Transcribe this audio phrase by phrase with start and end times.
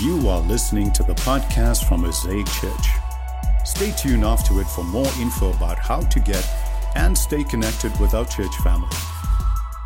[0.00, 2.88] You are listening to the podcast from Mosaic Church.
[3.64, 6.44] Stay tuned after it for more info about how to get
[6.96, 8.88] and stay connected with our church family.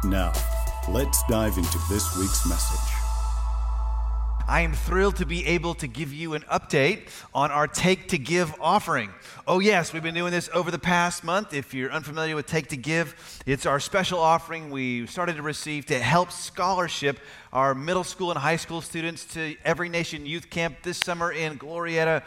[0.05, 0.33] Now,
[0.89, 2.96] let's dive into this week's message.
[4.49, 8.19] I am thrilled to be able to give you an update on our Take to
[8.19, 9.11] Give offering.
[9.45, 11.53] Oh, yes, we've been doing this over the past month.
[11.53, 15.87] If you're unfamiliar with Take to Give, it's our special offering we started to receive
[15.87, 17.19] to help scholarship
[17.53, 21.59] our middle school and high school students to Every Nation Youth Camp this summer in
[21.59, 22.23] Glorieta.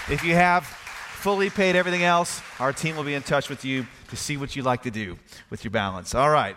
[0.08, 3.88] If you have fully paid everything else, our team will be in touch with you
[4.10, 5.18] to see what you like to do
[5.50, 6.14] with your balance.
[6.14, 6.56] All right.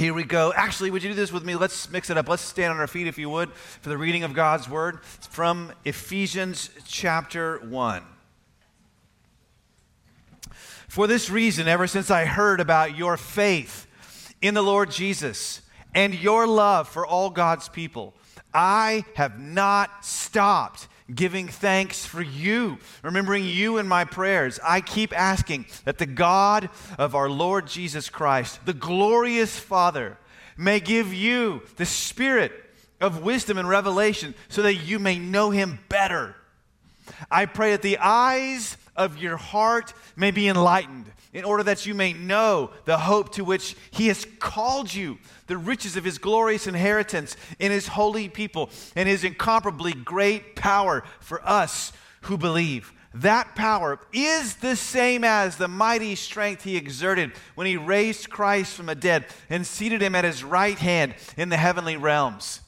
[0.00, 0.50] Here we go.
[0.56, 1.56] Actually, would you do this with me?
[1.56, 2.26] Let's mix it up.
[2.26, 5.26] Let's stand on our feet, if you would, for the reading of God's word it's
[5.26, 8.02] from Ephesians chapter 1.
[10.88, 13.86] For this reason, ever since I heard about your faith
[14.40, 15.60] in the Lord Jesus
[15.94, 18.14] and your love for all God's people,
[18.54, 24.58] I have not stopped giving thanks for you, remembering you in my prayers.
[24.62, 30.16] I keep asking that the God of our Lord Jesus Christ, the glorious Father,
[30.56, 32.52] may give you the spirit
[33.00, 36.36] of wisdom and revelation so that you may know him better.
[37.30, 41.94] I pray that the eyes of your heart may be enlightened in order that you
[41.94, 46.66] may know the hope to which he has called you, the riches of his glorious
[46.66, 51.92] inheritance in his holy people, and his incomparably great power for us
[52.22, 52.92] who believe.
[53.14, 58.74] That power is the same as the mighty strength he exerted when he raised Christ
[58.74, 62.60] from the dead and seated him at his right hand in the heavenly realms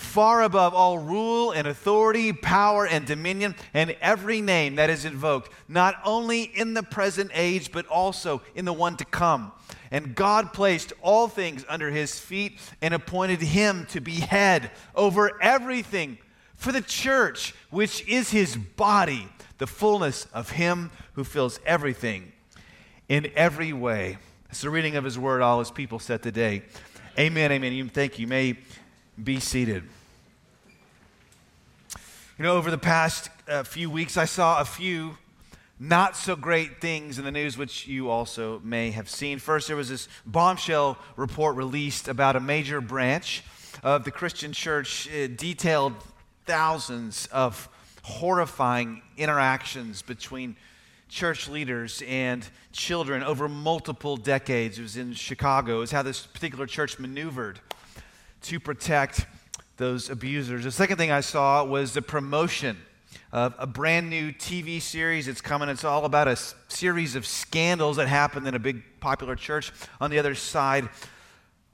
[0.00, 5.52] far above all rule and authority, power and dominion, and every name that is invoked,
[5.68, 9.52] not only in the present age, but also in the one to come.
[9.90, 15.40] And God placed all things under his feet and appointed him to be head over
[15.42, 16.16] everything
[16.56, 19.28] for the church, which is his body,
[19.58, 22.32] the fullness of him who fills everything
[23.08, 24.16] in every way.
[24.48, 26.62] It's the reading of his word, all his people said today.
[27.18, 27.72] Amen, amen.
[27.72, 28.22] You thank you.
[28.22, 28.58] you may
[29.22, 29.84] be seated.
[32.38, 35.18] You know, over the past uh, few weeks, I saw a few
[35.78, 39.38] not so great things in the news, which you also may have seen.
[39.38, 43.42] First, there was this bombshell report released about a major branch
[43.82, 45.94] of the Christian church, it detailed
[46.44, 47.68] thousands of
[48.02, 50.56] horrifying interactions between
[51.08, 54.78] church leaders and children over multiple decades.
[54.78, 55.78] It was in Chicago.
[55.78, 57.60] It was how this particular church maneuvered
[58.42, 59.26] to protect
[59.76, 60.64] those abusers.
[60.64, 62.76] The second thing I saw was the promotion
[63.32, 65.28] of a brand new TV series.
[65.28, 65.68] It's coming.
[65.68, 66.36] It's all about a
[66.68, 70.88] series of scandals that happened in a big popular church on the other side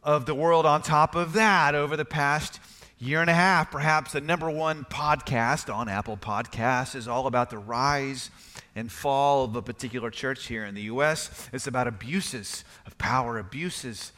[0.03, 0.67] of the world.
[0.67, 2.61] On top of that, over the past
[2.99, 7.51] year and a half, perhaps the number one podcast on Apple Podcasts is all about
[7.51, 8.31] the rise
[8.75, 11.49] and fall of a particular church here in the U.S.
[11.53, 14.13] It's about abuses of power, abuses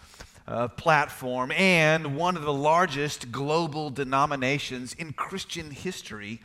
[0.49, 6.41] uh, platform and one of the largest global denominations in Christian history,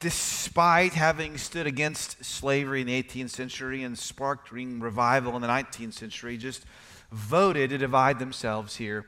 [0.00, 5.94] despite having stood against slavery in the 18th century and sparking revival in the 19th
[5.94, 6.64] century, just
[7.12, 9.06] voted to divide themselves here.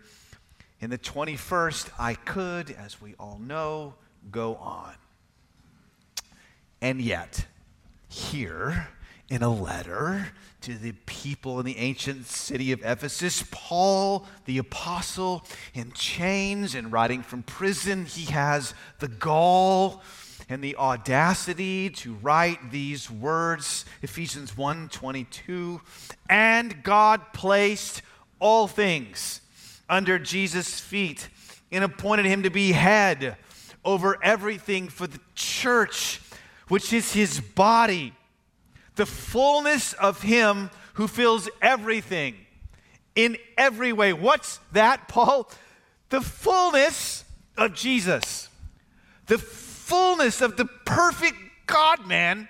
[0.79, 3.95] In the 21st, I could, as we all know,
[4.31, 4.95] go on.
[6.81, 7.47] And yet,
[8.09, 8.89] here
[9.29, 10.29] in a letter
[10.67, 13.45] to the people in the ancient city of Ephesus.
[13.53, 20.03] Paul, the apostle, in chains and writing from prison, he has the gall
[20.49, 25.81] and the audacity to write these words Ephesians 1:22
[26.29, 28.03] and God placed
[28.41, 29.43] all things
[29.89, 31.29] under Jesus' feet
[31.71, 33.37] and appointed him to be head
[33.85, 36.21] over everything for the church
[36.67, 38.13] which is his body,
[38.97, 42.35] the fullness of him who fills everything
[43.15, 44.13] in every way.
[44.13, 45.51] What's that, Paul?
[46.09, 47.25] The fullness
[47.57, 48.49] of Jesus.
[49.27, 52.49] The fullness of the perfect God man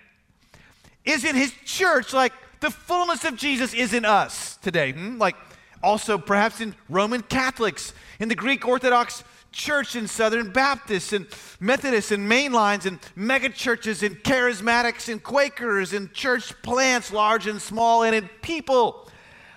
[1.05, 4.93] is in his church, like the fullness of Jesus is in us today.
[4.93, 5.19] Hmm?
[5.19, 5.37] Like
[5.83, 9.23] also perhaps in Roman Catholics, in the Greek Orthodox
[9.57, 11.27] Church and Southern Baptists and
[11.61, 18.03] Methodists and mainlines and megachurches and charismatics and Quakers and church plants, large and small,
[18.03, 19.09] and in people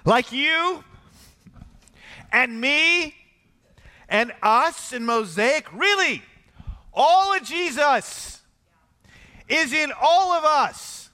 [0.06, 0.86] like you
[2.32, 3.14] and me
[4.08, 5.68] and us and Mosaic.
[5.74, 6.24] Really,
[6.94, 8.42] all of Jesus
[9.50, 11.10] is in all of us.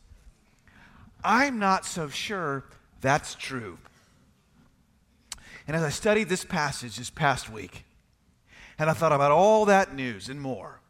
[1.23, 2.65] I'm not so sure
[3.01, 3.79] that's true.
[5.67, 7.84] And as I studied this passage this past week,
[8.77, 10.81] and I thought about all that news and more.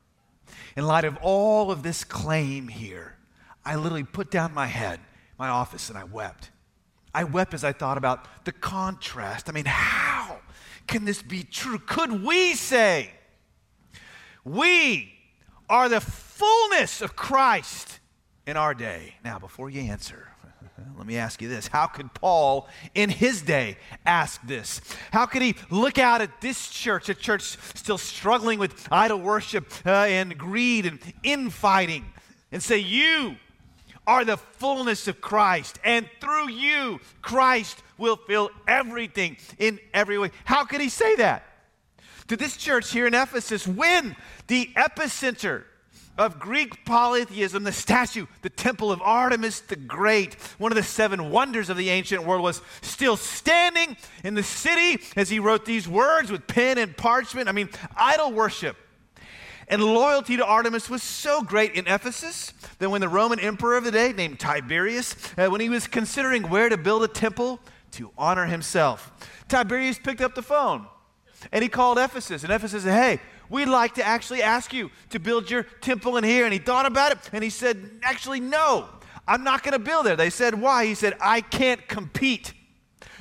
[0.76, 3.18] In light of all of this claim here,
[3.64, 5.00] I literally put down my head,
[5.38, 6.52] my office, and I wept.
[7.14, 9.50] I wept as I thought about the contrast.
[9.50, 10.40] I mean, how
[10.88, 11.80] can this be true?
[11.80, 13.12] Could we say,
[14.44, 15.14] we
[15.70, 18.00] are the fullness of Christ
[18.46, 19.16] in our day?
[19.24, 20.35] Now, before you answer,
[20.98, 24.82] let me ask you this How could Paul in his day ask this?
[25.12, 29.72] How could he look out at this church, a church still struggling with idol worship
[29.86, 32.06] uh, and greed and infighting,
[32.52, 33.36] and say, You
[34.08, 40.32] are the fullness of Christ, and through you, Christ will fill everything in every way?
[40.44, 41.44] How could he say that?
[42.28, 44.16] To this church here in Ephesus, when
[44.48, 45.64] the epicenter
[46.18, 51.30] of Greek polytheism, the statue, the temple of Artemis the Great, one of the seven
[51.30, 55.88] wonders of the ancient world, was still standing in the city as he wrote these
[55.88, 57.50] words with pen and parchment.
[57.50, 58.78] I mean, idol worship
[59.68, 63.84] and loyalty to Artemis was so great in Ephesus that when the Roman emperor of
[63.84, 67.60] the day, named Tiberius, uh, when he was considering where to build a temple
[67.92, 69.12] to honor himself,
[69.48, 70.86] Tiberius picked up the phone
[71.52, 72.44] and he called Ephesus.
[72.44, 76.24] And Ephesus said, Hey, we'd like to actually ask you to build your temple in
[76.24, 76.46] here.
[76.46, 78.88] And he thought about it and he said, Actually, no,
[79.28, 80.16] I'm not going to build there.
[80.16, 80.86] They said, Why?
[80.86, 82.54] He said, I can't compete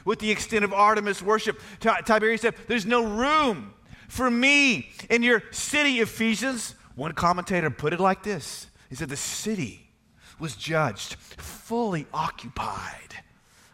[0.05, 1.61] with the extent of Artemis worship.
[1.81, 3.75] Tiberius said, There's no room
[4.09, 6.75] for me in your city, Ephesians.
[6.95, 9.91] One commentator put it like this He said, The city
[10.39, 13.23] was judged fully occupied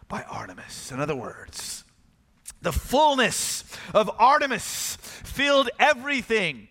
[0.07, 0.91] by Artemis.
[0.91, 1.83] In other words,
[2.61, 3.63] the fullness
[3.93, 6.67] of Artemis filled everything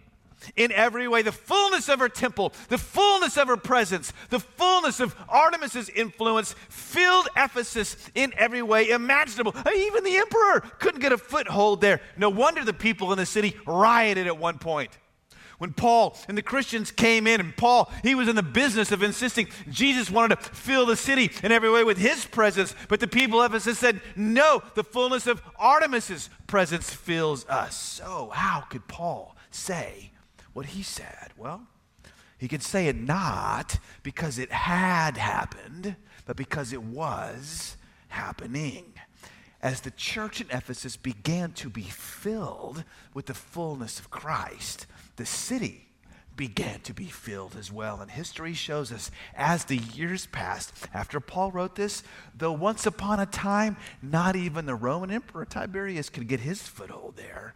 [0.57, 1.23] in every way.
[1.23, 6.55] The fullness of her temple, the fullness of her presence, the fullness of Artemis's influence
[6.69, 9.55] filled Ephesus in every way imaginable.
[9.75, 12.01] Even the emperor couldn't get a foothold there.
[12.17, 14.97] No wonder the people in the city rioted at one point
[15.61, 19.03] when Paul and the Christians came in, and Paul, he was in the business of
[19.03, 23.07] insisting Jesus wanted to fill the city in every way with his presence, but the
[23.07, 27.77] people of Ephesus said, No, the fullness of Artemis's presence fills us.
[27.77, 30.13] So, how could Paul say
[30.55, 31.29] what he said?
[31.37, 31.67] Well,
[32.39, 37.77] he could say it not because it had happened, but because it was
[38.09, 38.95] happening
[39.63, 44.87] as the church in Ephesus began to be filled with the fullness of Christ,
[45.21, 45.87] the city
[46.35, 48.01] began to be filled as well.
[48.01, 52.03] And history shows us as the years passed, after Paul wrote this,
[52.35, 57.17] though once upon a time, not even the Roman Emperor Tiberius could get his foothold
[57.17, 57.55] there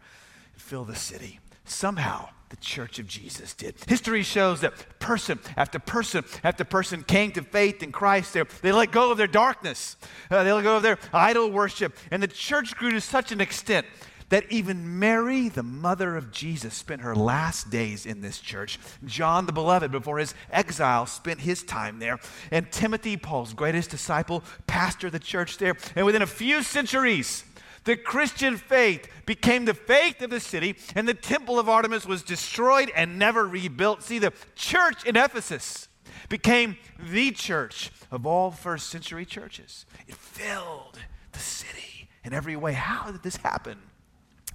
[0.52, 1.40] and fill the city.
[1.64, 3.74] Somehow, the church of Jesus did.
[3.88, 8.34] History shows that person after person after person came to faith in Christ.
[8.34, 9.96] They, they let go of their darkness,
[10.30, 13.40] uh, they let go of their idol worship, and the church grew to such an
[13.40, 13.86] extent
[14.28, 18.78] that even Mary, the mother of Jesus, spent her last days in this church.
[19.04, 22.18] John the Beloved, before his exile, spent his time there.
[22.50, 25.76] And Timothy, Paul's greatest disciple, pastored the church there.
[25.94, 27.44] And within a few centuries,
[27.84, 32.22] the Christian faith became the faith of the city, and the temple of Artemis was
[32.22, 34.02] destroyed and never rebuilt.
[34.02, 35.88] See, the church in Ephesus
[36.28, 39.84] became the church of all first century churches.
[40.08, 40.98] It filled
[41.32, 42.72] the city in every way.
[42.72, 43.78] How did this happen?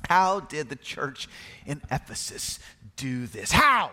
[0.09, 1.29] How did the church
[1.67, 2.59] in Ephesus
[2.95, 3.51] do this?
[3.51, 3.91] How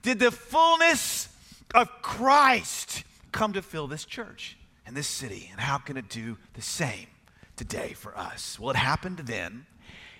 [0.00, 1.28] did the fullness
[1.74, 4.56] of Christ come to fill this church
[4.86, 5.50] and this city?
[5.52, 7.08] And how can it do the same
[7.54, 8.58] today for us?
[8.58, 9.66] Well, it happened then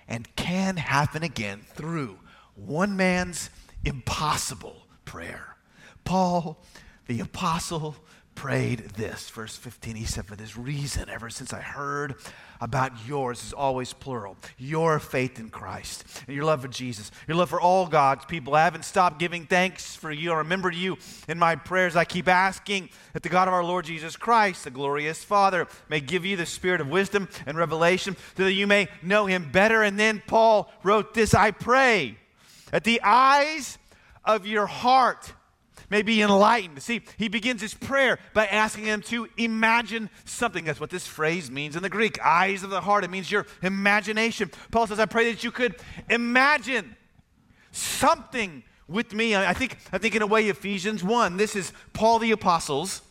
[0.07, 2.19] and can happen again through
[2.55, 3.49] one man's
[3.87, 5.57] impossible prayer.
[6.05, 6.63] Paul,
[7.07, 7.97] the apostle,
[8.39, 9.29] prayed this.
[9.31, 12.15] Verse 15, he said, For this reason, ever since I heard
[12.61, 17.37] about yours, is always plural, your faith in Christ and your love for Jesus, your
[17.37, 18.55] love for all God's people.
[18.55, 20.31] I haven't stopped giving thanks for you.
[20.31, 21.97] I remembered you in my prayers.
[21.97, 26.01] I keep asking that the God of our Lord Jesus Christ, the glorious Father, may
[26.01, 29.83] give you the spirit of wisdom and revelation so that you may know him better.
[29.83, 32.17] And then Paul wrote this I pray
[32.71, 33.79] that the eyes
[34.25, 35.33] of your heart
[35.91, 36.83] may be enlightened.
[36.83, 40.65] See, he begins his prayer by asking them to imagine something.
[40.65, 43.05] That's what this phrase means in the Greek eyes of the heart.
[43.05, 44.51] It means your imagination.
[44.71, 45.77] Paul says, I pray that you could
[46.09, 46.97] imagine
[47.73, 49.35] something with me.
[49.37, 53.03] I think, I think in a way, Ephesians 1, this is Paul the Apostle's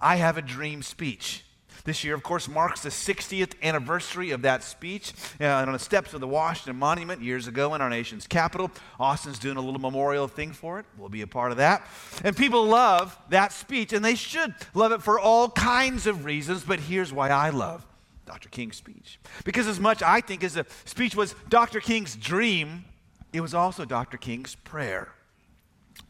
[0.00, 1.45] I have a dream speech.
[1.86, 6.14] This year, of course, marks the 60th anniversary of that speech uh, on the steps
[6.14, 8.72] of the Washington Monument years ago in our nation's capital.
[8.98, 10.86] Austin's doing a little memorial thing for it.
[10.98, 11.86] We'll be a part of that.
[12.24, 16.64] And people love that speech, and they should love it for all kinds of reasons,
[16.64, 17.86] but here's why I love
[18.26, 18.48] Dr.
[18.48, 19.20] King's speech.
[19.44, 21.78] Because as much I think as the speech was Dr.
[21.78, 22.84] King's dream,
[23.32, 24.16] it was also Dr.
[24.16, 25.12] King's prayer.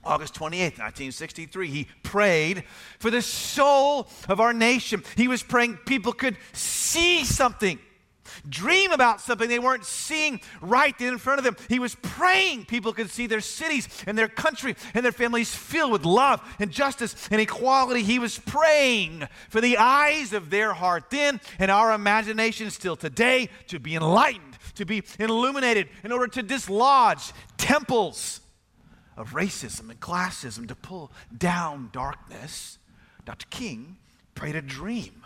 [0.07, 2.65] August 28th, 1963, he prayed
[2.99, 5.03] for the soul of our nation.
[5.17, 7.81] He was praying people could see something,
[8.49, 11.57] dream about something they weren't seeing right in front of them.
[11.69, 15.93] He was praying people could see their cities and their country and their families filled
[15.93, 18.03] with love and justice and equality.
[18.03, 23.49] He was praying for the eyes of their heart then and our imagination still today
[23.67, 28.41] to be enlightened, to be illuminated in order to dislodge temples
[29.17, 32.79] of racism and classism to pull down darkness,
[33.25, 33.47] Dr.
[33.51, 33.97] King
[34.35, 35.25] prayed a dream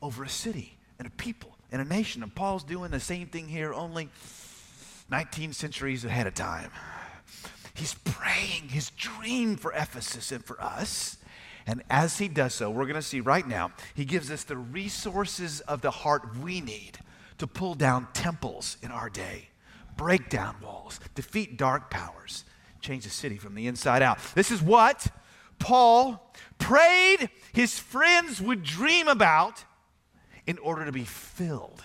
[0.00, 2.22] over a city and a people and a nation.
[2.22, 4.08] And Paul's doing the same thing here, only
[5.10, 6.70] 19 centuries ahead of time.
[7.74, 11.16] He's praying his dream for Ephesus and for us.
[11.66, 14.56] And as he does so, we're going to see right now, he gives us the
[14.56, 16.98] resources of the heart we need
[17.38, 19.48] to pull down temples in our day,
[19.96, 22.44] break down walls, defeat dark powers,
[22.82, 24.18] change the city from the inside out.
[24.34, 25.06] This is what
[25.58, 29.64] Paul prayed his friends would dream about
[30.46, 31.82] in order to be filled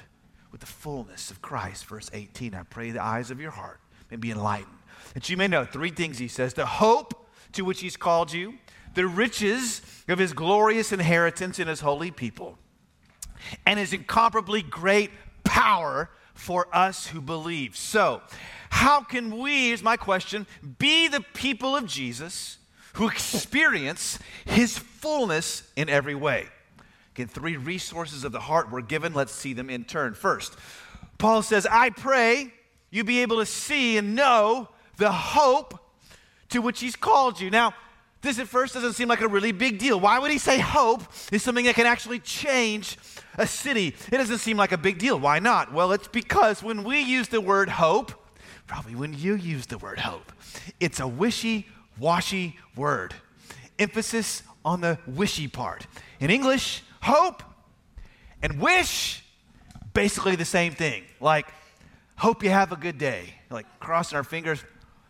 [0.52, 1.86] with the fullness of Christ.
[1.86, 4.78] Verse 18 I pray the eyes of your heart may be enlightened,
[5.14, 8.56] that you may know three things he says the hope to which he's called you,
[8.96, 12.58] the riches of his glorious inheritance in his holy people,
[13.66, 15.12] and his incomparably great
[15.44, 17.76] power for us who believe.
[17.76, 18.22] So,
[18.70, 20.46] how can we, is my question,
[20.78, 22.58] be the people of Jesus
[22.94, 26.48] who experience his fullness in every way?
[27.16, 29.14] Again, three resources of the heart were given.
[29.14, 30.14] Let's see them in turn.
[30.14, 30.56] First,
[31.18, 32.54] Paul says, I pray
[32.92, 35.80] you be able to see and know the hope
[36.50, 37.50] to which he's called you.
[37.50, 37.74] Now,
[38.22, 40.00] this at first doesn't seem like a really big deal.
[40.00, 42.98] Why would he say hope is something that can actually change
[43.38, 43.96] a city?
[44.12, 45.20] It doesn't seem like a big deal.
[45.20, 45.72] Why not?
[45.72, 48.12] Well, it's because when we use the word hope,
[48.66, 50.32] probably when you use the word hope.
[50.80, 51.68] It's a wishy
[52.00, 53.14] washy word.
[53.80, 55.88] Emphasis on the wishy part.
[56.20, 57.44] In English, hope
[58.42, 59.24] and wish,
[59.94, 61.04] basically the same thing.
[61.20, 61.48] Like,
[62.18, 63.34] hope you have a good day.
[63.50, 64.64] Like, crossing our fingers,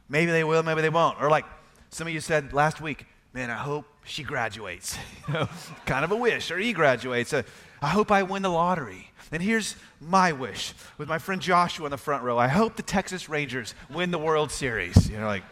[0.09, 1.21] maybe they will, maybe they won't.
[1.21, 1.45] Or like
[1.89, 4.97] some of you said last week, man, I hope she graduates.
[5.85, 6.51] kind of a wish.
[6.51, 7.33] Or he graduates.
[7.33, 7.43] Uh,
[7.81, 9.11] I hope I win the lottery.
[9.31, 12.37] And here's my wish with my friend Joshua in the front row.
[12.37, 15.09] I hope the Texas Rangers win the World Series.
[15.09, 15.43] You know, like,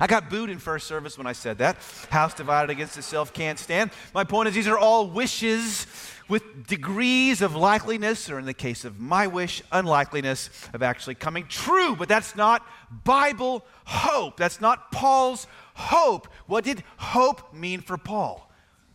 [0.00, 1.76] I got booed in first service when I said that.
[2.10, 3.90] House divided against itself can't stand.
[4.14, 5.86] My point is, these are all wishes
[6.28, 11.46] with degrees of likeliness, or in the case of my wish, unlikeliness of actually coming
[11.48, 11.94] true.
[11.96, 12.66] But that's not
[13.04, 14.36] Bible hope.
[14.36, 16.28] That's not Paul's hope.
[16.46, 18.50] What did hope mean for Paul?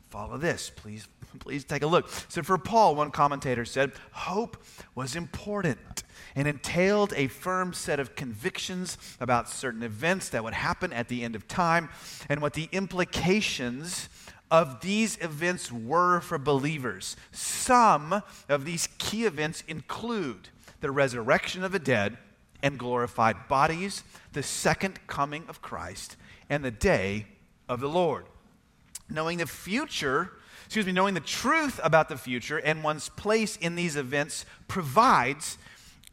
[0.10, 1.08] Follow this, please
[1.40, 2.10] Please take a look.
[2.30, 4.64] So, for Paul, one commentator said, hope
[4.96, 6.04] was important
[6.38, 11.24] and entailed a firm set of convictions about certain events that would happen at the
[11.24, 11.90] end of time
[12.30, 14.08] and what the implications
[14.52, 17.18] of these events were for believers.
[17.32, 22.20] Some of these key events include the resurrection of the dead
[22.62, 24.04] and glorified bodies,
[24.34, 26.18] the second coming of Christ,
[26.52, 27.26] and the day
[27.68, 28.28] of the Lord.
[29.10, 30.34] Knowing the future
[30.66, 35.58] excuse me, knowing the truth about the future and one's place in these events provides,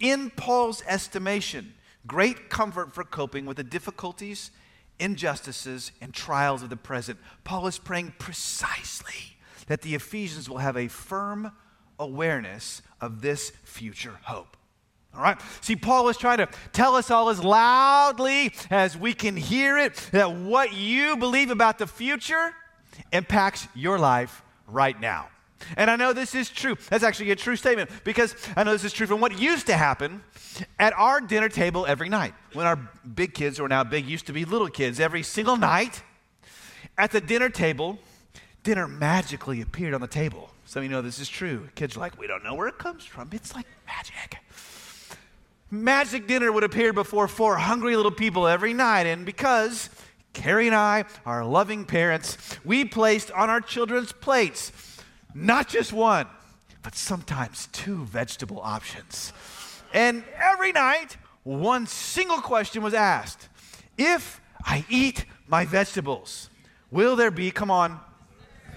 [0.04, 1.72] in Paul's estimation,
[2.06, 4.50] great comfort for coping with the difficulties,
[4.98, 7.18] injustices, and trials of the present.
[7.42, 11.52] Paul is praying precisely that the Ephesians will have a firm
[11.98, 14.58] awareness of this future hope.
[15.16, 15.40] All right?
[15.62, 19.94] See, Paul is trying to tell us all as loudly as we can hear it
[20.12, 22.52] that what you believe about the future
[23.10, 25.28] impacts your life right now.
[25.76, 26.76] And I know this is true.
[26.88, 29.76] That's actually a true statement because I know this is true from what used to
[29.76, 30.22] happen
[30.78, 32.34] at our dinner table every night.
[32.52, 35.56] When our big kids, who are now big, used to be little kids, every single
[35.56, 36.02] night
[36.96, 37.98] at the dinner table,
[38.62, 40.50] dinner magically appeared on the table.
[40.66, 41.68] Some of you know this is true.
[41.74, 43.28] Kids are like, we don't know where it comes from.
[43.32, 44.38] It's like magic.
[45.70, 49.06] Magic dinner would appear before four hungry little people every night.
[49.06, 49.90] And because
[50.32, 54.70] Carrie and I are loving parents, we placed on our children's plates
[55.34, 56.26] not just one,
[56.82, 59.32] but sometimes two vegetable options.
[59.92, 63.48] And every night, one single question was asked
[63.98, 66.50] If I eat my vegetables,
[66.90, 68.00] will there be, come on,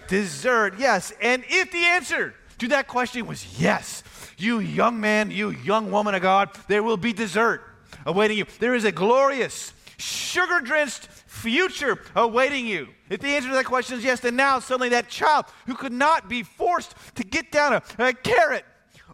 [0.07, 0.75] dessert?
[0.77, 1.13] Yes.
[1.21, 4.03] And if the answer to that question was yes,
[4.37, 7.63] you young man, you young woman of God, there will be dessert
[8.05, 8.45] awaiting you.
[8.59, 12.89] There is a glorious, sugar drenched future awaiting you?
[13.09, 15.93] If the answer to that question is yes, then now suddenly that child who could
[15.93, 18.65] not be forced to get down a, a carrot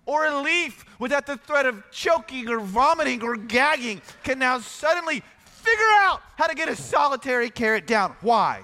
[0.06, 5.22] or a leaf without the threat of choking or vomiting or gagging can now suddenly
[5.46, 8.16] figure out how to get a solitary carrot down.
[8.22, 8.64] Why?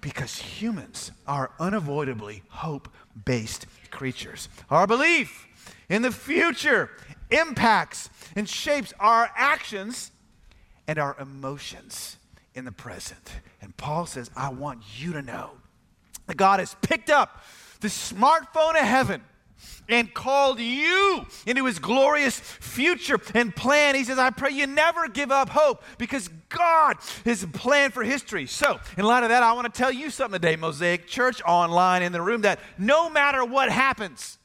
[0.00, 2.88] Because humans are unavoidably hope
[3.24, 4.48] based creatures.
[4.70, 5.46] Our belief
[5.88, 6.90] in the future
[7.30, 10.12] impacts and shapes our actions
[10.86, 12.17] and our emotions
[12.58, 13.30] in the present.
[13.62, 15.52] And Paul says, I want you to know
[16.26, 17.42] that God has picked up
[17.80, 19.22] the smartphone of heaven
[19.88, 23.94] and called you into his glorious future and plan.
[23.94, 28.02] He says, I pray you never give up hope because God has a plan for
[28.02, 28.46] history.
[28.46, 32.02] So, in light of that, I want to tell you something today, Mosaic Church, online
[32.02, 34.38] in the room, that no matter what happens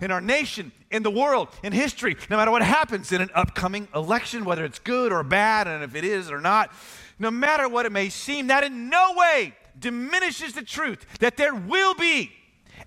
[0.00, 3.88] in our nation, in the world, in history, no matter what happens in an upcoming
[3.94, 6.70] election, whether it's good or bad, and if it is or not,
[7.18, 11.54] no matter what it may seem, that in no way diminishes the truth that there
[11.54, 12.32] will be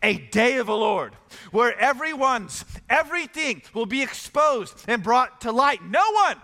[0.02, 1.14] a day of the Lord
[1.52, 5.84] where everyone's, everything will be exposed and brought to light.
[5.84, 6.38] No one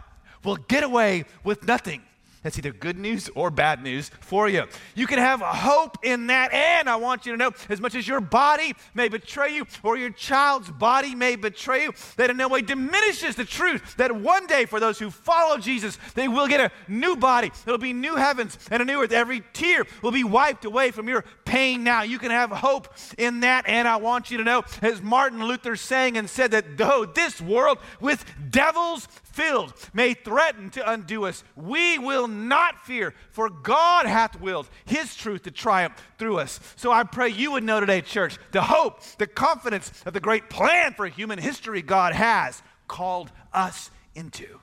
[0.44, 2.02] will get away with nothing.
[2.46, 4.66] That's either good news or bad news for you.
[4.94, 6.54] You can have hope in that.
[6.54, 9.98] And I want you to know as much as your body may betray you or
[9.98, 14.46] your child's body may betray you, that in no way diminishes the truth that one
[14.46, 17.52] day for those who follow Jesus, they will get a new body.
[17.66, 19.12] It'll be new heavens and a new earth.
[19.12, 22.04] Every tear will be wiped away from your pain now.
[22.04, 23.68] You can have hope in that.
[23.68, 27.42] And I want you to know, as Martin Luther sang and said, that though this
[27.42, 34.06] world with devils filled may threaten to undo us, we will not fear, for God
[34.06, 36.60] hath willed his truth to triumph through us.
[36.78, 40.50] So I pray you would know today, church, the hope, the confidence of the great
[40.50, 44.60] plan for human history God has called us into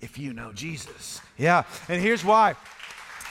[0.00, 1.20] if you know Jesus.
[1.36, 2.56] Yeah, and here's why.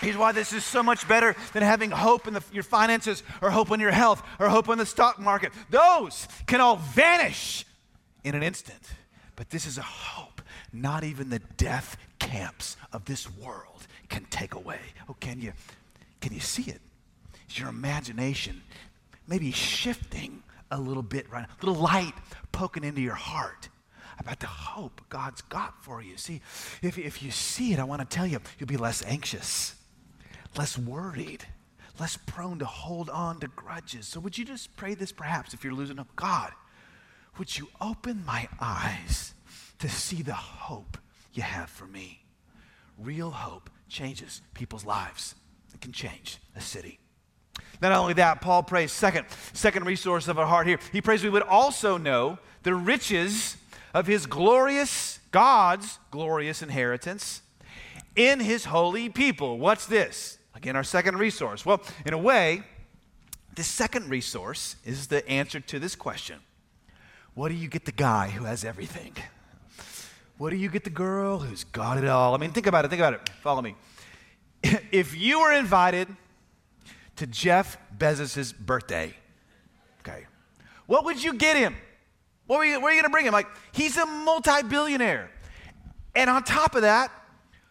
[0.01, 3.51] Here's why this is so much better than having hope in the, your finances or
[3.51, 5.53] hope in your health or hope in the stock market.
[5.69, 7.65] Those can all vanish
[8.23, 8.81] in an instant.
[9.35, 10.32] But this is a hope
[10.73, 14.79] not even the death camps of this world can take away.
[15.09, 15.53] Oh, can you?
[16.19, 16.81] Can you see it?
[17.49, 18.61] Is your imagination
[19.27, 22.13] maybe shifting a little bit right A little light
[22.51, 23.69] poking into your heart
[24.19, 26.17] about the hope God's got for you.
[26.17, 26.41] See,
[26.81, 29.75] if, if you see it, I want to tell you, you'll be less anxious,
[30.57, 31.45] less worried,
[31.99, 34.07] less prone to hold on to grudges.
[34.07, 36.15] So, would you just pray this perhaps if you're losing hope?
[36.15, 36.51] God,
[37.37, 39.32] would you open my eyes
[39.83, 40.97] to see the hope
[41.33, 42.23] you have for me.
[42.97, 45.35] Real hope changes people's lives.
[45.73, 46.99] It can change a city.
[47.81, 50.79] Not only that, Paul prays second, second resource of our heart here.
[50.93, 53.57] He prays we would also know the riches
[53.93, 57.41] of his glorious, God's glorious inheritance
[58.15, 59.57] in his holy people.
[59.57, 60.37] What's this?
[60.55, 61.65] Again, our second resource.
[61.65, 62.63] Well, in a way,
[63.53, 66.39] the second resource is the answer to this question
[67.33, 69.13] What do you get the guy who has everything?
[70.43, 72.35] What do you get the girl who's got it all?
[72.35, 72.89] I mean, think about it.
[72.89, 73.29] Think about it.
[73.41, 73.75] Follow me.
[74.91, 76.09] If you were invited
[77.15, 79.13] to Jeff Bezos' birthday,
[80.01, 80.25] okay,
[80.85, 81.77] what would you get him?
[82.45, 83.31] What were you, where are you going to bring him?
[83.31, 85.31] Like, he's a multi billionaire.
[86.13, 87.09] And on top of that,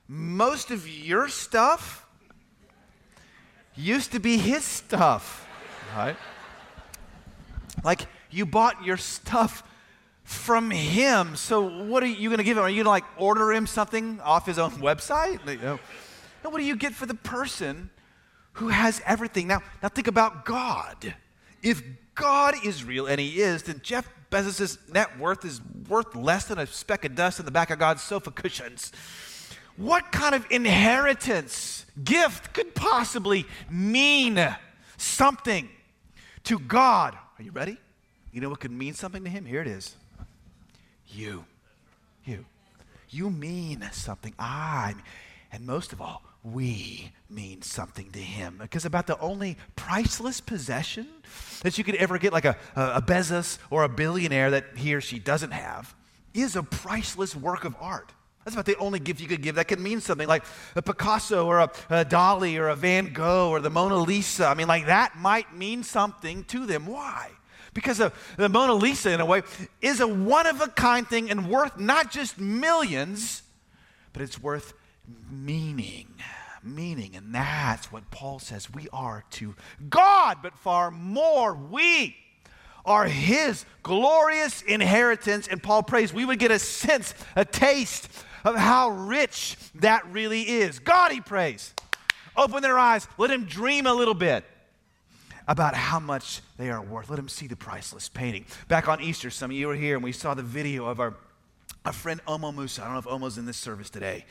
[0.08, 2.06] most of your stuff
[3.74, 5.46] used to be his stuff,
[5.94, 6.16] right?
[7.84, 9.62] Like, you bought your stuff
[10.24, 11.36] from him.
[11.36, 12.62] So what are you going to give him?
[12.62, 15.44] Are you going to like order him something off his own website?
[15.62, 15.78] No.
[16.44, 17.90] no, what do you get for the person
[18.54, 19.46] who has everything?
[19.46, 21.14] Now, now think about God.
[21.62, 21.82] If
[22.14, 26.58] God is real, and he is, then Jeff Bezos' net worth is worth less than
[26.58, 28.92] a speck of dust in the back of God's sofa cushions.
[29.76, 34.54] what kind of inheritance, gift could possibly mean
[34.96, 35.68] something
[36.44, 37.14] to God?
[37.38, 37.78] Are you ready?
[38.32, 39.44] You know what could mean something to Him?
[39.44, 39.94] Here it is.
[41.12, 41.44] You.
[42.24, 42.44] You.
[43.10, 44.34] You mean something.
[44.38, 44.94] I.
[45.52, 48.58] And most of all, we mean something to him.
[48.60, 51.06] Because about the only priceless possession
[51.62, 55.00] that you could ever get, like a, a Bezos or a billionaire that he or
[55.00, 55.94] she doesn't have,
[56.34, 58.12] is a priceless work of art.
[58.44, 60.44] That's about the only gift you could give that could mean something like
[60.74, 64.46] a Picasso or a, a Dali or a Van Gogh or the Mona Lisa.
[64.46, 66.86] I mean, like that might mean something to them.
[66.86, 67.30] Why?
[67.74, 69.42] Because of the Mona Lisa, in a way,
[69.80, 73.42] is a one of a kind thing and worth not just millions,
[74.12, 74.74] but it's worth
[75.30, 76.08] meaning.
[76.62, 77.16] Meaning.
[77.16, 79.54] And that's what Paul says we are to
[79.88, 81.54] God, but far more.
[81.54, 82.16] We
[82.84, 85.48] are his glorious inheritance.
[85.48, 88.08] And Paul prays we would get a sense, a taste
[88.44, 90.78] of how rich that really is.
[90.78, 91.72] God, he prays.
[92.36, 94.44] Open their eyes, let him dream a little bit
[95.48, 97.10] about how much they are worth.
[97.10, 98.46] Let him see the priceless painting.
[98.68, 101.14] Back on Easter, some of you were here and we saw the video of our,
[101.84, 102.82] our friend Omo Musa.
[102.82, 104.24] I don't know if Omo's in this service today.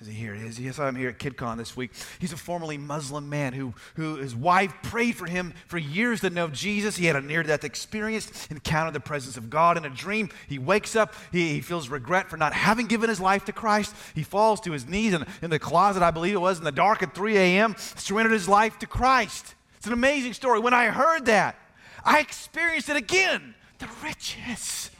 [0.00, 0.34] Is he here?
[0.34, 0.66] Is he?
[0.66, 1.90] I saw him here at KidCon this week.
[2.18, 6.30] He's a formerly Muslim man who, who his wife prayed for him for years to
[6.30, 6.96] know Jesus.
[6.96, 10.30] He had a near death experience, encountered the presence of God in a dream.
[10.48, 13.94] He wakes up, he, he, feels regret for not having given his life to Christ.
[14.14, 16.72] He falls to his knees in, in the closet, I believe it was, in the
[16.72, 19.54] dark at 3 a.m., surrendered his life to Christ.
[19.80, 20.60] It's an amazing story.
[20.60, 21.56] When I heard that,
[22.04, 24.90] I experienced it again the riches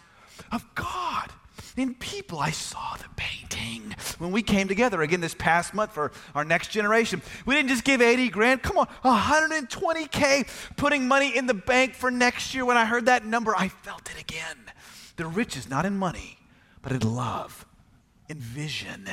[0.51, 1.31] of God
[1.77, 2.39] in people.
[2.39, 6.69] I saw the painting when we came together again this past month for our next
[6.69, 7.21] generation.
[7.45, 12.11] We didn't just give 80 grand, come on, 120K, putting money in the bank for
[12.11, 12.65] next year.
[12.65, 14.57] When I heard that number, I felt it again.
[15.17, 16.39] The riches, not in money,
[16.81, 17.67] but in love,
[18.31, 19.11] in vision,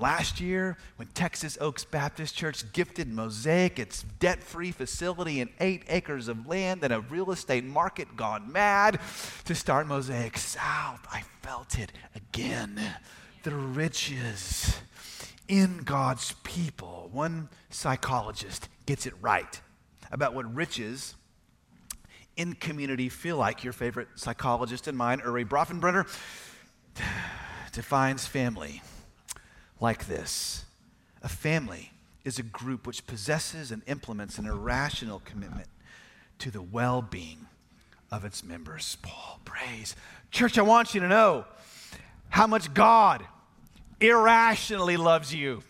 [0.00, 5.82] last year, when Texas Oaks Baptist Church gifted Mosaic its debt free facility and eight
[5.88, 9.00] acres of land and a real estate market gone mad
[9.44, 12.80] to start Mosaic South, I felt it again.
[13.42, 14.78] The riches
[15.48, 17.08] in God's people.
[17.12, 19.60] One psychologist gets it right
[20.12, 21.14] about what riches
[22.36, 23.64] in community feel like.
[23.64, 26.06] Your favorite psychologist and mine, Urie Bronfenbrenner,
[27.72, 28.82] defines family
[29.80, 30.64] like this
[31.22, 31.92] A family
[32.24, 35.68] is a group which possesses and implements an irrational commitment
[36.38, 37.46] to the well being
[38.10, 38.96] of its members.
[39.02, 39.94] Paul prays.
[40.30, 41.44] Church, I want you to know
[42.28, 43.24] how much God
[44.00, 45.62] irrationally loves you.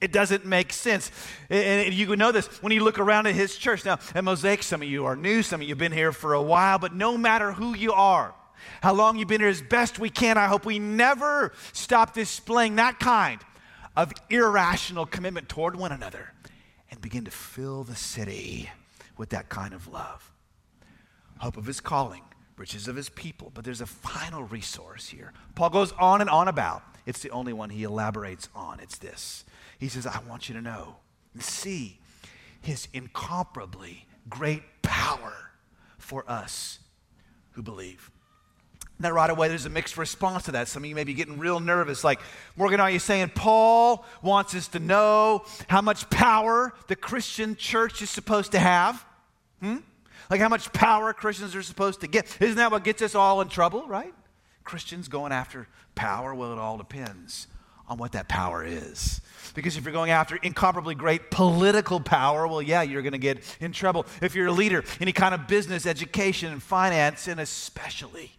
[0.00, 1.10] It doesn't make sense.
[1.50, 3.84] And you know this when you look around at his church.
[3.84, 6.32] Now, at Mosaic, some of you are new, some of you have been here for
[6.32, 8.34] a while, but no matter who you are,
[8.82, 10.38] how long you've been here as best we can.
[10.38, 13.40] I hope we never stop displaying that kind
[13.96, 16.32] of irrational commitment toward one another
[16.90, 18.70] and begin to fill the city
[19.16, 20.32] with that kind of love.
[21.38, 22.22] Hope of his calling,
[22.56, 23.50] riches of his people.
[23.54, 25.32] But there's a final resource here.
[25.54, 26.82] Paul goes on and on about.
[27.06, 28.80] It's the only one he elaborates on.
[28.80, 29.44] It's this.
[29.78, 30.96] He says, I want you to know
[31.32, 31.98] and see
[32.60, 35.50] his incomparably great power
[35.98, 36.80] for us
[37.52, 38.10] who believe.
[39.00, 40.68] Now, right away, there's a mixed response to that.
[40.68, 42.04] Some of you may be getting real nervous.
[42.04, 42.20] Like,
[42.54, 48.02] Morgan, are you saying Paul wants us to know how much power the Christian church
[48.02, 49.02] is supposed to have?
[49.62, 49.78] Hmm?
[50.28, 52.36] Like, how much power Christians are supposed to get?
[52.42, 54.12] Isn't that what gets us all in trouble, right?
[54.64, 56.34] Christians going after power?
[56.34, 57.46] Well, it all depends
[57.88, 59.22] on what that power is.
[59.54, 63.56] Because if you're going after incomparably great political power, well, yeah, you're going to get
[63.60, 64.04] in trouble.
[64.20, 68.30] If you're a leader, any kind of business, education, and finance, and especially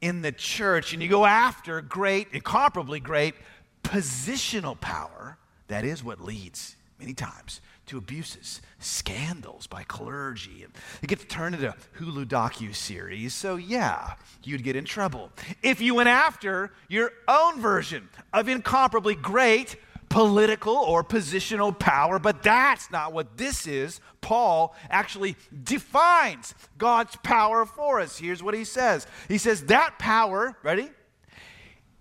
[0.00, 3.34] in the church and you go after great, incomparably great
[3.82, 10.62] positional power, that is what leads many times to abuses, scandals by clergy.
[10.62, 13.34] And it gets turned into Hulu docu series.
[13.34, 15.32] So yeah, you'd get in trouble
[15.62, 19.76] if you went after your own version of incomparably great
[20.08, 24.00] political or positional power, but that's not what this is.
[24.20, 28.18] Paul actually defines God's power for us.
[28.18, 30.90] Here's what he says He says, That power, ready,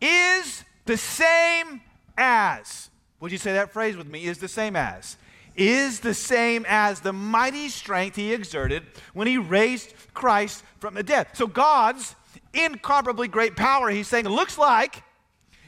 [0.02, 1.82] is the same
[2.18, 2.90] as.
[3.20, 4.26] Would you say that phrase with me?
[4.26, 5.18] Is the same as.
[5.56, 11.02] Is the same as the mighty strength he exerted when he raised Christ from the
[11.02, 11.28] dead.
[11.34, 12.16] So God's
[12.54, 15.04] incomparably great power, he's saying, looks like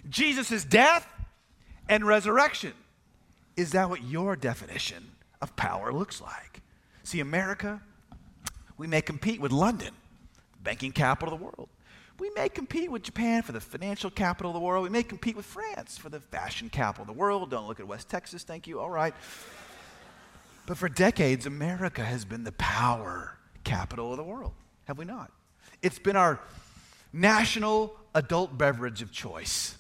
[0.08, 1.08] Jesus' death
[1.90, 2.72] and resurrection.
[3.58, 6.62] Is that what your definition of power looks like?
[7.04, 7.82] See, America,
[8.78, 9.94] we may compete with London,
[10.64, 11.68] banking capital of the world.
[12.20, 14.84] We may compete with Japan for the financial capital of the world.
[14.84, 17.50] We may compete with France for the fashion capital of the world.
[17.50, 18.80] Don't look at West Texas, thank you.
[18.80, 19.14] All right.
[20.66, 24.54] But for decades, America has been the power capital of the world,
[24.86, 25.32] have we not?
[25.82, 26.40] It's been our
[27.12, 29.78] national adult beverage of choice,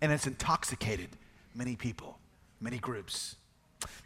[0.00, 1.10] and it's intoxicated
[1.54, 2.18] many people,
[2.60, 3.36] many groups.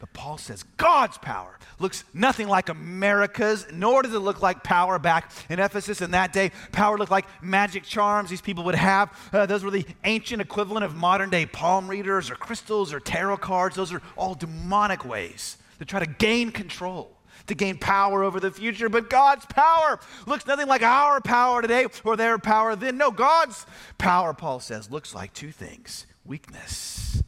[0.01, 4.99] But Paul says God's power looks nothing like America's, nor does it look like power
[4.99, 6.51] back in Ephesus in that day.
[6.73, 9.17] Power looked like magic charms these people would have.
[9.33, 13.39] Uh, those were the ancient equivalent of modern day palm readers or crystals or tarot
[13.39, 13.77] cards.
[13.77, 18.51] Those are all demonic ways to try to gain control to gain power over the
[18.51, 18.89] future.
[18.89, 22.97] But God's power looks nothing like our power today or their power then.
[22.97, 23.67] No, God's
[23.99, 27.23] power, Paul says, looks like two things weakness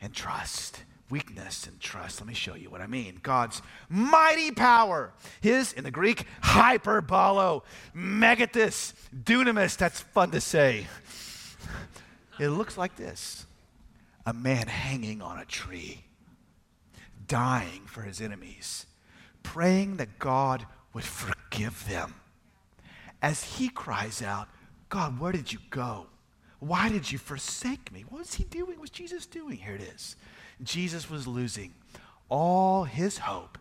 [0.00, 0.84] and trust.
[1.10, 2.22] Weakness and trust.
[2.22, 3.20] Let me show you what I mean.
[3.22, 5.12] God's mighty power.
[5.42, 9.76] His, in the Greek, hyperbolo, megathus, dunamis.
[9.76, 10.86] That's fun to say.
[12.40, 13.44] It looks like this
[14.24, 16.04] a man hanging on a tree,
[17.26, 18.86] dying for his enemies
[19.42, 22.14] praying that God would forgive them.
[23.20, 24.48] As he cries out,
[24.88, 26.06] God, where did you go?
[26.58, 28.04] Why did you forsake me?
[28.08, 28.72] What was he doing?
[28.72, 29.56] What was Jesus doing?
[29.56, 30.16] Here it is.
[30.62, 31.74] Jesus was losing
[32.28, 33.58] all his hope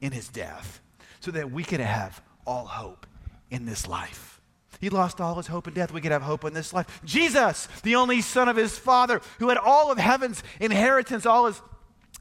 [0.00, 0.80] in his death
[1.20, 3.06] so that we could have all hope
[3.50, 4.40] in this life.
[4.80, 5.92] He lost all his hope in death.
[5.92, 7.00] We could have hope in this life.
[7.04, 11.60] Jesus, the only son of his father, who had all of heaven's inheritance, all his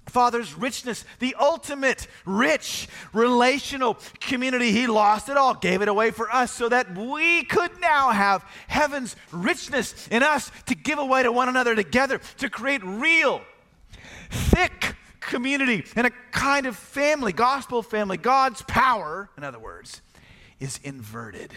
[0.09, 4.71] Father's richness, the ultimate rich relational community.
[4.71, 8.45] He lost it all, gave it away for us so that we could now have
[8.67, 13.41] heaven's richness in us to give away to one another together to create real,
[14.29, 18.17] thick community and a kind of family, gospel family.
[18.17, 20.01] God's power, in other words,
[20.59, 21.53] is inverted,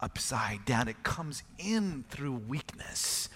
[0.00, 0.88] upside down.
[0.88, 3.28] It comes in through weakness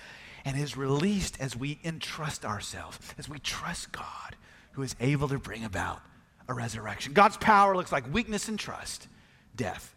[0.44, 4.36] and is released as we entrust ourselves, as we trust God
[4.78, 6.00] who is able to bring about
[6.46, 7.12] a resurrection.
[7.12, 9.08] God's power looks like weakness and trust,
[9.56, 9.92] death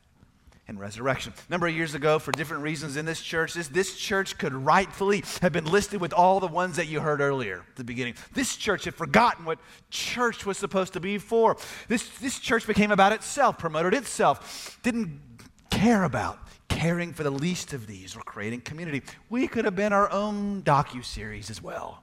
[0.67, 1.33] and resurrection.
[1.47, 4.53] A number of years ago, for different reasons in this church, this, this church could
[4.53, 8.15] rightfully have been listed with all the ones that you heard earlier at the beginning.
[8.33, 9.59] This church had forgotten what
[9.91, 11.57] church was supposed to be for.
[11.87, 15.21] This, this church became about itself, promoted itself, didn't
[15.69, 16.39] care about
[16.69, 19.03] caring for the least of these or creating community.
[19.29, 22.01] We could have been our own docu-series as well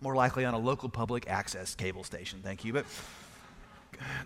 [0.00, 2.72] more likely on a local public access cable station, thank you.
[2.72, 2.86] But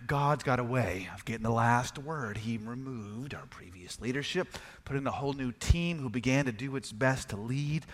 [0.05, 2.37] God's got a way of getting the last word.
[2.37, 4.47] He removed our previous leadership,
[4.85, 7.85] put in a whole new team who began to do its best to lead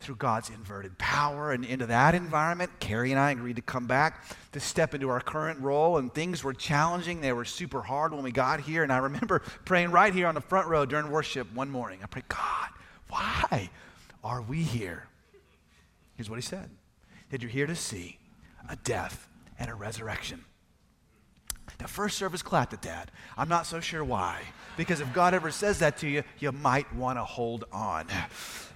[0.00, 1.52] through God's inverted power.
[1.52, 5.20] And into that environment, Carrie and I agreed to come back to step into our
[5.20, 5.96] current role.
[5.96, 7.20] And things were challenging.
[7.20, 8.82] They were super hard when we got here.
[8.82, 12.00] And I remember praying right here on the front row during worship one morning.
[12.02, 12.68] I prayed, God,
[13.08, 13.70] why
[14.22, 15.06] are we here?
[16.16, 16.70] Here's what he said
[17.34, 18.16] that you're here to see
[18.68, 19.26] a death
[19.58, 20.44] and a resurrection.
[21.78, 23.10] The first service clapped at that.
[23.36, 24.40] I'm not so sure why.
[24.76, 28.06] Because if God ever says that to you, you might want to hold on.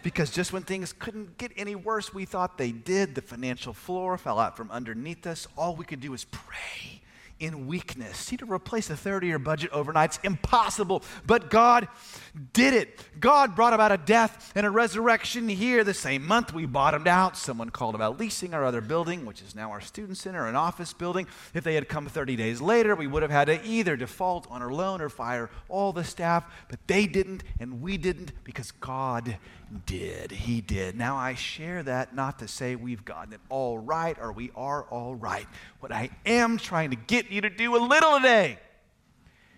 [0.02, 3.14] Because just when things couldn't get any worse, we thought they did.
[3.14, 5.46] The financial floor fell out from underneath us.
[5.56, 7.00] All we could do was pray
[7.40, 8.16] in weakness.
[8.16, 11.88] See, to replace a 30 year budget overnight's impossible, but God
[12.52, 12.98] did it.
[13.20, 17.36] God brought about a death and a resurrection here the same month we bottomed out.
[17.36, 20.92] Someone called about leasing our other building, which is now our student center, an office
[20.92, 21.26] building.
[21.54, 24.62] If they had come 30 days later, we would have had to either default on
[24.62, 29.36] our loan or fire all the staff, but they didn't and we didn't because God
[29.86, 30.30] did.
[30.30, 30.96] He did.
[30.96, 34.84] Now, I share that not to say we've gotten it all right or we are
[34.84, 35.46] all right.
[35.80, 38.58] What I am trying to get you to do a little today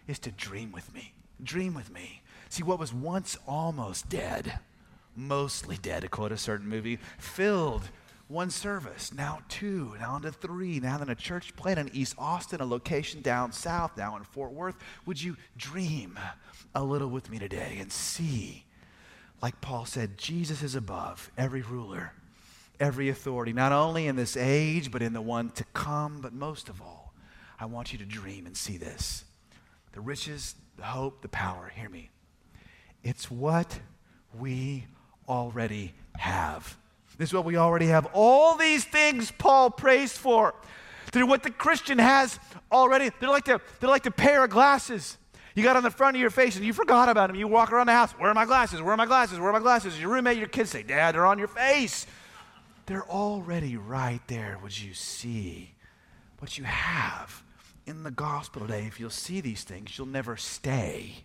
[0.06, 1.14] is to dream with me.
[1.42, 2.22] Dream with me.
[2.48, 4.58] See, what was once almost dead,
[5.16, 7.90] mostly dead, to quote a certain movie, filled
[8.28, 12.60] one service, now two, now into three, now in a church plant in East Austin,
[12.60, 14.76] a location down south, now in Fort Worth.
[15.06, 16.18] Would you dream
[16.74, 18.64] a little with me today and see?
[19.42, 22.12] like Paul said, Jesus is above every ruler,
[22.80, 26.20] every authority, not only in this age, but in the one to come.
[26.20, 27.12] But most of all,
[27.58, 29.24] I want you to dream and see this
[29.92, 31.70] the riches, the hope, the power.
[31.74, 32.10] Hear me.
[33.02, 33.78] It's what
[34.38, 34.86] we
[35.28, 36.76] already have.
[37.18, 38.08] This is what we already have.
[38.14, 40.54] All these things Paul prays for.
[41.12, 42.38] They're what the Christian has
[42.72, 43.10] already.
[43.20, 45.18] They're like the, they're like the pair of glasses
[45.54, 47.36] you got on the front of your face and you forgot about them.
[47.36, 48.80] You walk around the house, where are my glasses?
[48.80, 49.38] Where are my glasses?
[49.38, 50.00] Where are my glasses?
[50.00, 52.06] Your roommate, your kids say, Dad, they're on your face.
[52.90, 54.58] They're already right there.
[54.64, 55.74] Would you see
[56.40, 57.44] what you have
[57.86, 58.82] in the gospel today?
[58.88, 61.22] If you'll see these things, you'll never stay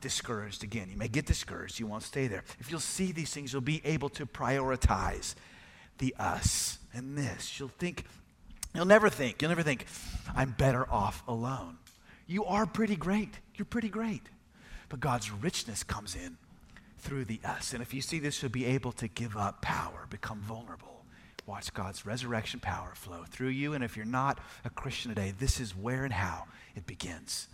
[0.00, 0.88] discouraged again.
[0.90, 1.78] You may get discouraged.
[1.78, 2.42] You won't stay there.
[2.58, 5.36] If you'll see these things, you'll be able to prioritize
[5.98, 7.60] the us and this.
[7.60, 8.06] You'll think,
[8.74, 9.86] you'll never think, you'll never think,
[10.34, 11.78] I'm better off alone.
[12.26, 13.38] You are pretty great.
[13.54, 14.22] You're pretty great.
[14.88, 16.38] But God's richness comes in
[16.98, 17.72] through the us.
[17.72, 21.03] And if you see this, you'll be able to give up power, become vulnerable.
[21.46, 23.74] Watch God's resurrection power flow through you.
[23.74, 27.48] And if you're not a Christian today, this is where and how it begins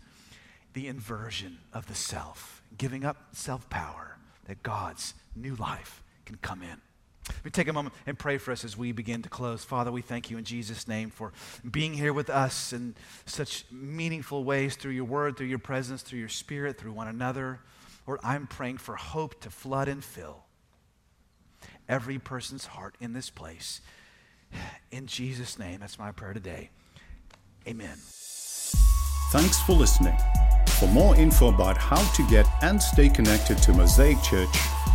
[0.73, 6.63] the inversion of the self, giving up self power, that God's new life can come
[6.63, 6.81] in.
[7.29, 9.65] Let me take a moment and pray for us as we begin to close.
[9.65, 11.33] Father, we thank you in Jesus' name for
[11.69, 16.19] being here with us in such meaningful ways through your word, through your presence, through
[16.19, 17.61] your spirit, through one another.
[18.07, 20.45] Lord, I'm praying for hope to flood and fill
[21.91, 23.83] every person's heart in this place.
[24.91, 26.71] In Jesus' name, that's my prayer today.
[27.69, 27.99] Amen.
[29.33, 30.17] Thanks for listening.
[30.79, 34.49] For more info about how to get and stay connected to Mosaic Church,